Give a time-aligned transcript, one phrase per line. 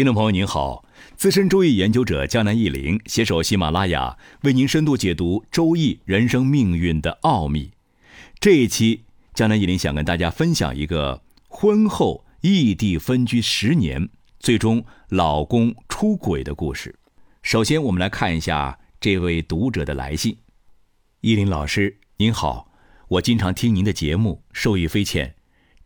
[0.00, 0.82] 听众朋友您好，
[1.14, 7.72] 资深周易研究者江南忆林携手喜马拉雅为您深度解读周易人生命运的奥秘。
[8.40, 16.98] 这一期江南忆林想跟大家分享一个婚后异地分居十年，最终老公出轨的故事。
[17.42, 20.38] 首先，我们来看一下这位读者的来信。
[21.20, 22.72] 依林老师您好，
[23.06, 25.34] 我经常听您的节目，受益匪浅。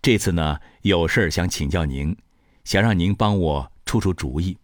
[0.01, 2.16] 这次呢，有事儿想请教您，
[2.62, 3.73] 想让您帮我。
[3.95, 4.57] 出出主意。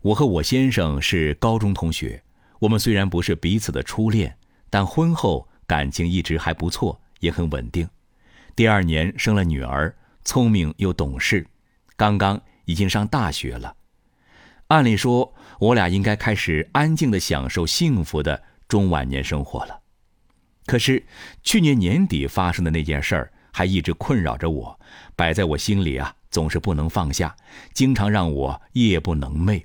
[0.00, 2.20] 我和我先生是高中同学，
[2.58, 4.36] 我们虽然不是彼此的初恋，
[4.68, 7.88] 但婚后感情一直还不错，也很稳定。
[8.56, 9.94] 第二年生了女儿，
[10.24, 11.46] 聪明又懂事，
[11.96, 13.76] 刚刚已经上大学了。
[14.66, 19.80] 按理说，我俩应该开始安静的享受幸福的中晚年生活了。
[20.66, 21.04] 可是
[21.44, 24.80] 去年年底发生的那件事儿，还一直困扰着我，
[25.14, 26.12] 摆在我心里啊。
[26.28, 27.36] 总是不能放下，
[27.72, 29.62] 经常让我夜不能寐，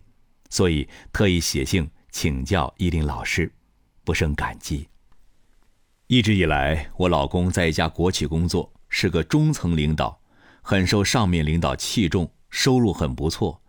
[0.51, 3.51] 所以特意写信请教依林老师，
[4.03, 4.87] 不胜感激。
[6.05, 10.21] 一直以来，我老公在一家国企工作，是个中层领导，
[10.61, 13.59] 很受上面领导器重，收入很不错，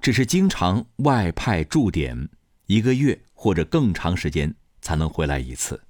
[0.00, 2.28] 只是经常外派驻点，
[2.66, 5.80] 一个月或者更长时间才能回来一次。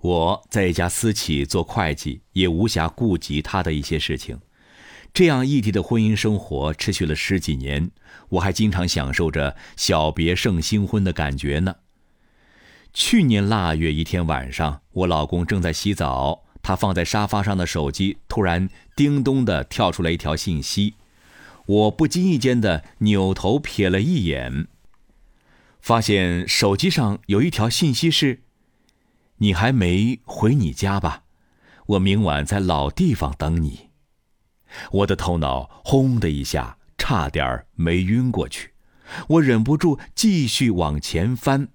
[0.00, 4.38] 我在一家私企做会计，也无暇顾及他的一些事情。
[5.12, 7.90] 这样异地的婚姻生活持续了十几年，
[8.28, 11.76] 我还经常享受着小别胜新婚的感觉呢。
[12.92, 20.94] 去年腊月一天晚上，我老公正在洗澡，他放在沙发上的手机突然叮咚的跳出来一条信息，
[21.66, 24.68] 我不经意间的扭头瞥了一眼，
[25.80, 28.42] 发现手机上有一条信息是
[29.38, 31.24] ：“你还没回你家吧？
[31.86, 33.88] 我明晚在老地方等你。”
[34.92, 38.74] 我的头脑轰的一下，差点没晕过去。
[39.28, 41.68] 我忍不住继续往前翻，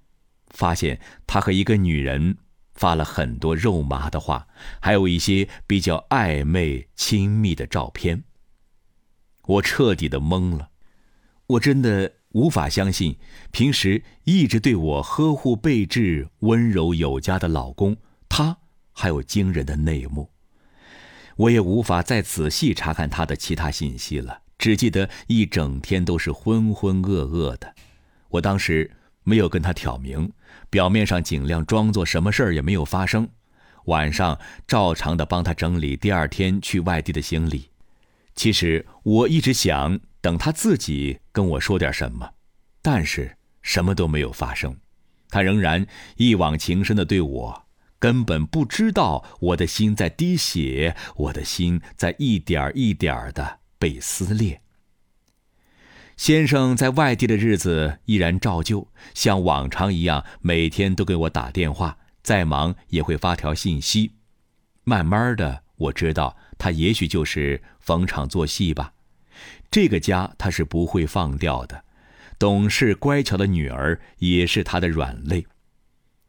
[0.49, 2.37] 发现他和一个女人
[2.75, 4.47] 发了很多肉麻的话，
[4.79, 8.23] 还有一些比较暧昧亲密的照片。
[9.45, 10.69] 我彻底的懵了，
[11.47, 13.17] 我真的无法相信，
[13.51, 18.57] 平时一直对我呵护备至、温柔有加的老公，他
[18.91, 20.29] 还有惊人的内幕。
[21.35, 27.73] 我也无法再仔细查看他的其他信息了，只记得一整天都是浑浑噩噩的。
[28.29, 28.91] 我当时
[29.23, 30.31] 没有跟他挑明，
[30.69, 33.29] 表面上尽量装作什么事儿也没有发生。
[33.85, 37.69] 晚上照常的帮他整理第二天去外地的行李。
[38.35, 42.35] 其实我一直想等他自己跟我说点什么，
[42.81, 44.77] 但是什么都没有发生，
[45.27, 45.85] 他仍然
[46.15, 47.65] 一往情深的对我。
[47.99, 54.61] 根本不知道我的心在滴血，我的心在一点一点的被撕裂。
[56.15, 64.13] 先生在外地的日子依然照旧，像往常一样，每天都给我打电话，再忙也会发条信息。
[64.85, 68.93] 慢慢的，我知道他也许就是逢场作戏吧。
[69.73, 71.83] 这个家他是不会放掉的，
[72.37, 75.47] 懂事乖巧的女儿也是他的软肋。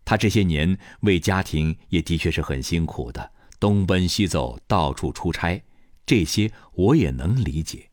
[0.02, 5.62] 他这些年为家庭也的确是很辛苦的，东奔西走，到处出差，
[6.06, 7.90] 这些我也能理解。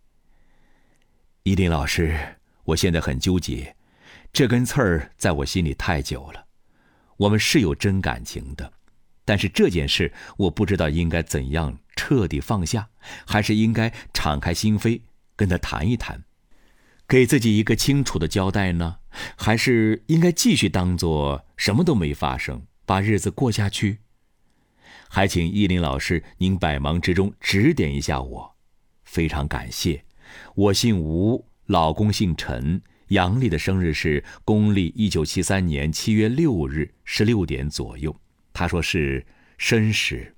[1.44, 3.76] 依林老师，我现在很纠结，
[4.32, 6.46] 这根刺儿在我心里太久了。
[7.18, 8.72] 我们是有真感情的，
[9.26, 12.88] 但是这件事我不知道应该怎样彻底放下，
[13.28, 15.02] 还是应该敞开心扉
[15.41, 16.24] 跟他谈一谈。
[17.07, 18.97] 给自己一个清楚的交代呢，
[19.35, 23.97] 还是应该继续当做什么都没发生，把日子过下去？
[25.09, 28.56] 还请依林老师您百忙之中指点一下我，
[29.03, 30.06] 非常感谢。
[30.53, 38.16] 我姓吴，老公姓陈，阳历的生日是公历一九七三年七月六日十六点左右。
[38.53, 39.26] 他说是
[39.58, 40.35] 申时。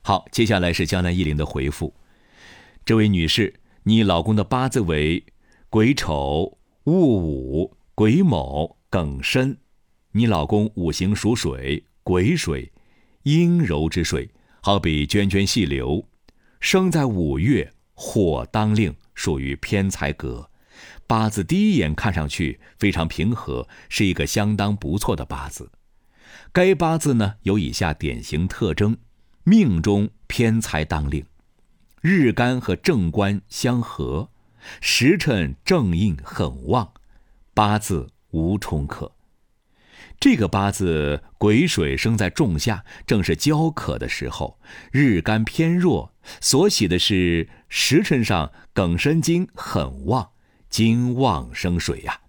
[0.00, 1.92] 好，接下来是江南依林的回复，
[2.86, 3.52] 这位女士。
[3.88, 5.24] 你老公的八字为
[5.70, 9.58] 癸丑、戊午、癸卯、庚申，
[10.10, 12.72] 你老公五行属水，癸水，
[13.22, 14.28] 阴柔之水，
[14.60, 16.04] 好比涓涓细流，
[16.58, 20.50] 生在五月，火当令，属于偏财格。
[21.06, 25.70] 八字第一眼看上去非常平和，是一个相当不错的八字。
[26.52, 28.96] 该八字呢有以下典型特征：
[29.44, 31.24] 命中偏财当令。
[32.02, 34.30] 日干和正官相合，
[34.80, 36.92] 时辰正印很旺，
[37.54, 39.12] 八字无冲克。
[40.20, 44.58] 这个八字癸水生在仲夏，正是焦渴的时候，
[44.90, 50.30] 日干偏弱，所喜的是时辰上庚申金很旺，
[50.70, 52.20] 金旺生水呀。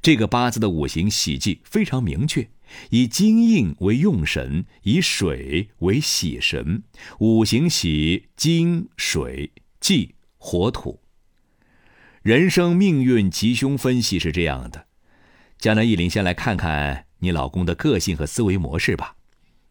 [0.00, 2.48] 这个八字的五行喜忌非常明确，
[2.90, 6.82] 以金印为用神，以水为喜神，
[7.18, 11.00] 五行喜金水忌火土。
[12.22, 14.86] 人生命运吉凶分析是这样的。
[15.58, 19.16] 江南一林，先来看看你老公的个性和思维模式吧。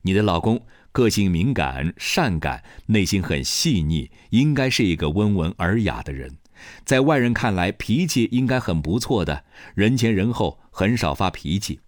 [0.04, 6.38] 你的老公个性敏感、善感，内心很细腻，应该是一个温文尔雅的人。
[6.86, 11.80] 在外人看来，脾气应该很不错的，人前人后很少发脾气。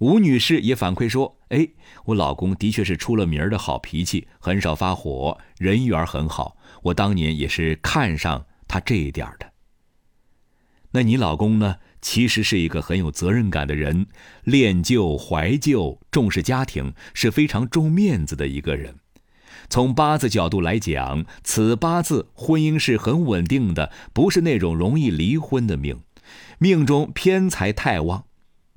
[0.00, 1.68] 吴女士也反馈说：“哎，
[2.06, 6.56] 我老公的确是出了名的好脾气，很少发火，人缘很好。
[6.84, 9.52] 我当年也是看上他这一点的。”
[10.92, 11.76] 那你老公呢？
[12.02, 14.06] 其实是一个很有责任感的人，
[14.42, 18.96] 恋旧怀旧，重视家庭，是非常重面子的一个人。
[19.68, 26.00] 从八字角度来讲，此八字婚姻是很稳定的，不是那种容易离婚的命。
[26.58, 28.24] 命中偏财太旺，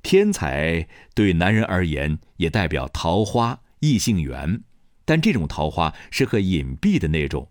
[0.04, 0.86] 天才
[1.16, 4.62] 对男人而言也代表桃花、异性缘，
[5.04, 7.48] 但这种桃花是很隐蔽的那种。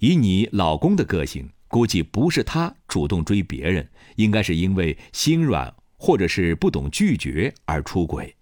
[0.00, 1.50] 以你老公的个性。
[1.66, 8.36] 估计不是他主动追别人，应该是因为心软或者是不懂拒绝而出轨。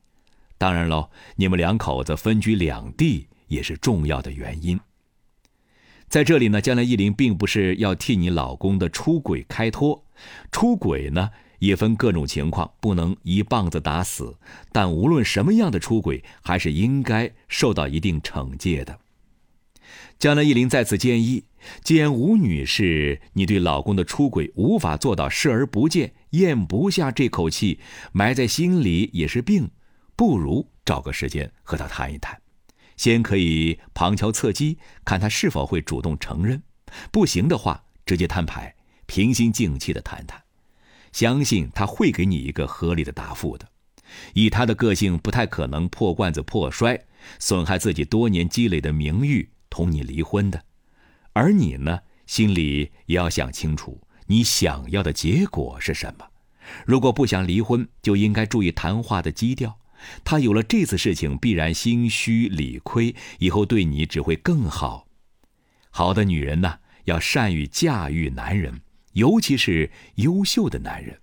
[0.59, 4.79] 当然喽，你们两口子分居两地也是重要的原因。
[6.09, 10.05] 在这里呢，将来一林并不是要替你老公的出轨开脱，
[10.51, 11.31] 出轨呢
[11.63, 14.37] 也分各种情况，不能一棒子打死。
[14.73, 18.99] 但无论什么样的出轨，还是应该受到一定惩戒的。
[20.19, 21.45] 江南一林在此建议。
[21.85, 27.79] 既然吴女士，你对老公的出轨无法做到视而不见，咽不下这口气，
[28.11, 29.71] 埋在心里也是病，
[30.17, 32.37] 不如找个时间和他谈一谈。
[32.97, 36.59] 先可以旁敲侧击，看他是否会主动承认；
[37.13, 38.75] 不行的话，直接摊牌，
[39.07, 40.42] 平心静气的谈谈。
[41.13, 43.69] 相信他会给你一个合理的答复的。
[44.35, 47.01] 以他的个性，不太可能破罐子破摔，
[47.39, 50.63] 损害自己多年积累的名誉，同你离婚的。
[51.33, 56.27] 而你呢，心里也要想清楚，你想要的结果是什么。
[56.87, 59.79] 如果不想离婚，就应该注意谈话的基调。
[60.25, 65.07] 他有了这次事情，必然心虚理亏，以后对你只会更好。
[65.91, 68.81] 好的女人呢，要善于驾驭男人，
[69.13, 71.19] 尤其是优秀的男人。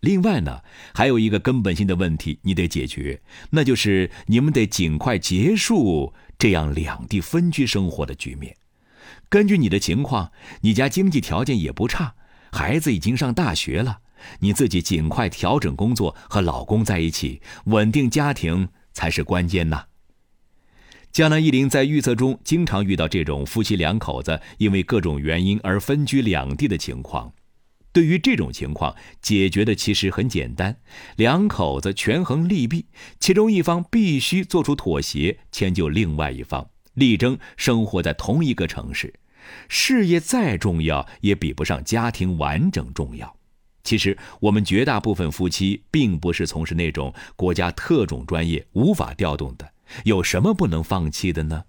[0.00, 0.62] 另外呢，
[0.94, 8.56] 还有一个根本性的问题你得解决，那就是你们得尽快结束这样两地分居生活的局面。
[9.28, 10.32] 根据你的情况，
[10.62, 12.14] 你家经济条件也不差，
[12.50, 14.00] 孩子已经上大学了，
[14.40, 19.86] 你自己尽快调整工作，和老公在一起，稳定家庭才是关键呐。
[21.12, 27.30] 江南一林在预测中经常遇到这种夫妻两口子因为各种原因而分居两地的情况。
[27.92, 30.74] 对于这种情况，解决的其实很简单，
[31.16, 32.86] 两口子权衡利弊，
[33.20, 39.12] 其中一方必须做出妥协，迁就另外一方，力争生活在同一个城市。
[39.68, 43.36] 事业再重要，也比不上家庭完整重要。
[43.84, 49.70] 其实，我们绝大部分夫妻并不是从事那种国家特种专业无法调动的，
[50.04, 51.64] 有什么不能放弃的呢？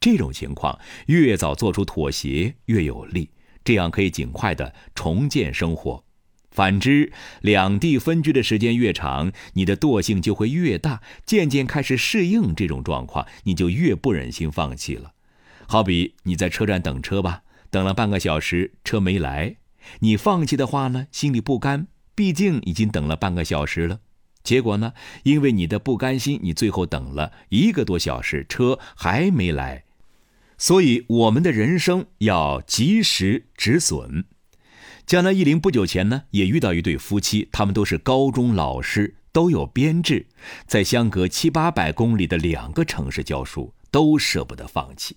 [0.00, 3.30] 这种情况，越早做出妥协越有利，
[3.64, 6.04] 这样可以尽快的重建生活。
[6.50, 15.14] 反之，两地分居的时间越长，你的惰性就会越大，渐渐开始适应这种状况，你就越不忍心放弃了。
[15.66, 19.56] 好比你在车站等车吧，等了半个小时，车没来，
[20.00, 24.00] 你放弃的话呢，心里不甘，毕竟已经等了半个小时了。
[24.44, 24.92] 结果呢，
[25.24, 29.84] 因为你的不甘心，你最后等了一个多小时，车还没来。
[30.58, 34.26] 所以，我们的人生要及时止损。
[35.06, 40.26] 江南一林不久前呢，也遇到一对夫妻，他们都是高中老师，都有编制，
[40.66, 45.16] 在相隔七八百公里的两个城市教书，都舍不得放弃。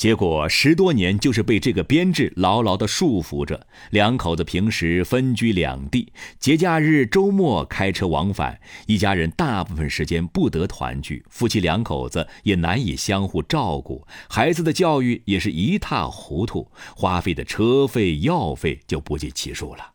[0.00, 3.66] 结果十多年就是被这个编制牢牢的束缚着。
[3.90, 16.66] 两口子平时分居两地，节假日、周末开车往返，一家人大部分时间不得团聚，夫妻两口子也难以相互照顾，孩子的教育也是一塌糊涂，
[16.96, 19.92] 花费的车费、药费就不计其数了。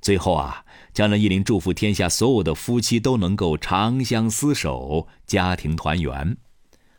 [0.00, 6.38] 最后啊，江南一林祝福天下所有的夫妻都能够长相厮守，家庭团圆。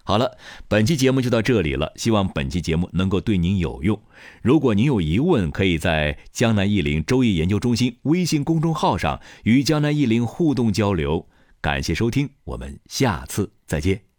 [0.03, 4.01] 好了，本期节目就到这里了，希望本期节目能够对您有用。
[4.41, 11.27] 如果您有疑问，可以在江南易林周易研究中心微信公众号上与江南易林互动交流。
[11.62, 14.11] 感谢收听，我们下次再见。